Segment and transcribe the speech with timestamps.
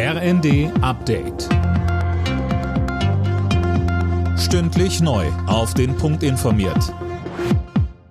[0.00, 1.48] RND Update.
[4.38, 5.26] Stündlich neu.
[5.48, 6.94] Auf den Punkt informiert.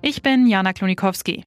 [0.01, 1.45] Ich bin Jana Klonikowski.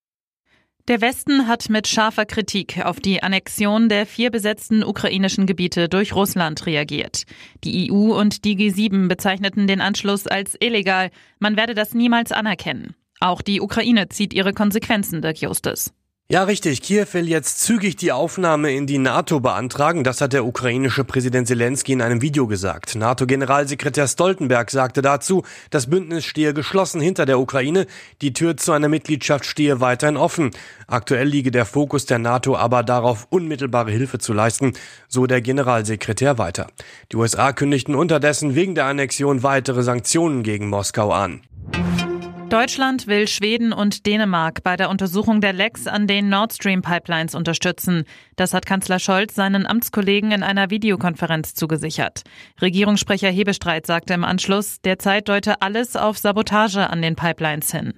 [0.88, 6.14] Der Westen hat mit scharfer Kritik auf die Annexion der vier besetzten ukrainischen Gebiete durch
[6.14, 7.25] Russland reagiert.
[7.62, 11.11] Die EU und die G7 bezeichneten den Anschluss als illegal.
[11.38, 12.95] Man werde das niemals anerkennen.
[13.20, 15.93] Auch die Ukraine zieht ihre Konsequenzen, Dirk Justus.
[16.32, 16.80] Ja, richtig.
[16.80, 20.04] Kiew will jetzt zügig die Aufnahme in die NATO beantragen.
[20.04, 22.94] Das hat der ukrainische Präsident Zelensky in einem Video gesagt.
[22.94, 27.88] NATO-Generalsekretär Stoltenberg sagte dazu, das Bündnis stehe geschlossen hinter der Ukraine.
[28.22, 30.52] Die Tür zu einer Mitgliedschaft stehe weiterhin offen.
[30.86, 34.74] Aktuell liege der Fokus der NATO aber darauf, unmittelbare Hilfe zu leisten,
[35.08, 36.69] so der Generalsekretär weiter.
[37.10, 41.41] Die USA kündigten unterdessen wegen der Annexion weitere Sanktionen gegen Moskau an.
[42.50, 47.36] Deutschland will Schweden und Dänemark bei der Untersuchung der Lecks an den Nord Stream Pipelines
[47.36, 48.03] unterstützen.
[48.34, 52.25] Das hat Kanzler Scholz seinen Amtskollegen in einer Videokonferenz zugesichert.
[52.61, 57.94] Regierungssprecher Hebestreit sagte im Anschluss, derzeit deute alles auf Sabotage an den Pipelines hin.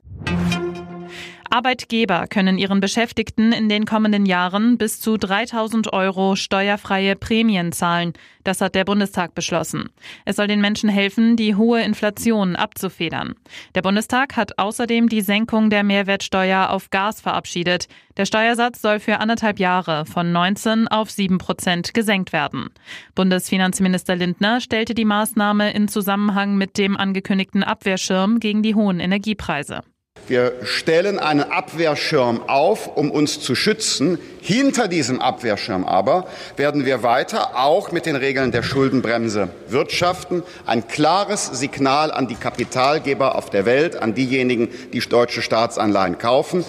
[1.53, 8.15] Arbeitgeber können ihren Beschäftigten in den kommenden Jahren bis zu 3000 Euro steuerfreie Prämien zahlen.
[8.43, 9.91] Das hat der Bundestag beschlossen.
[10.25, 13.35] Es soll den Menschen helfen, die hohe Inflation abzufedern.
[13.75, 17.87] Der Bundestag hat außerdem die Senkung der Mehrwertsteuer auf Gas verabschiedet.
[18.17, 22.71] Der Steuersatz soll für anderthalb Jahre von 19 auf 7 Prozent gesenkt werden.
[23.15, 29.83] Bundesfinanzminister Lindner stellte die Maßnahme in Zusammenhang mit dem angekündigten Abwehrschirm gegen die hohen Energiepreise.
[30.29, 34.19] Wir stellen einen Abwehrschirm auf, um uns zu schützen.
[34.41, 40.43] Hinter diesem Abwehrschirm aber werden wir weiter auch mit den Regeln der Schuldenbremse wirtschaften.
[40.65, 46.65] Ein klares Signal an die Kapitalgeber auf der Welt, an diejenigen, die deutsche Staatsanleihen kaufen.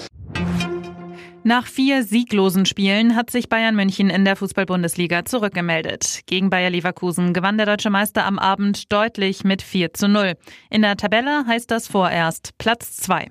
[1.45, 6.22] Nach vier sieglosen Spielen hat sich Bayern München in der Fußball-Bundesliga zurückgemeldet.
[6.25, 10.35] Gegen Bayer Leverkusen gewann der deutsche Meister am Abend deutlich mit 4 zu 0.
[10.69, 13.28] In der Tabelle heißt das vorerst Platz 2.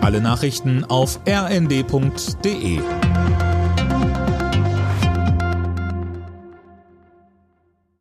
[0.00, 2.80] Alle Nachrichten auf rnd.de